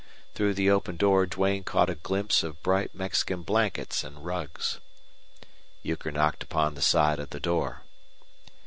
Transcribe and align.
Through 0.33 0.55
the 0.55 0.71
open 0.71 0.97
door 0.97 1.27
Duane 1.27 1.63
caught 1.63 1.91
a 1.91 1.93
glimpse 1.93 2.41
of 2.41 2.63
bright 2.63 2.95
Mexican 2.95 3.43
blankets 3.43 4.03
and 4.03 4.25
rugs. 4.25 4.79
Euchre 5.83 6.11
knocked 6.11 6.41
upon 6.41 6.73
the 6.73 6.81
side 6.81 7.19
of 7.19 7.29
the 7.29 7.39
door. 7.39 7.83